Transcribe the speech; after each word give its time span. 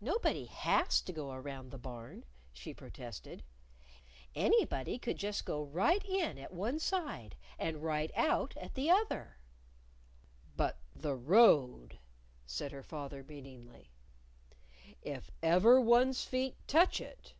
"Nobody 0.00 0.46
has 0.46 1.00
to 1.02 1.12
go 1.12 1.32
round 1.36 1.70
the 1.70 1.78
Barn," 1.78 2.24
she 2.52 2.74
protested. 2.74 3.44
"Anybody 4.34 4.98
could 4.98 5.16
just 5.16 5.44
go 5.44 5.62
right 5.62 6.04
in 6.04 6.38
at 6.38 6.52
one 6.52 6.80
side 6.80 7.36
and 7.56 7.84
right 7.84 8.10
out 8.16 8.56
at 8.56 8.74
the 8.74 8.90
other." 8.90 9.38
"But 10.56 10.80
the 10.92 11.14
road!" 11.14 12.00
said 12.46 12.72
her 12.72 12.82
father 12.82 13.22
meaningly. 13.22 13.92
"If 15.02 15.30
ever 15.40 15.80
one's 15.80 16.24
feet 16.24 16.56
touch 16.66 17.00
it 17.00 17.34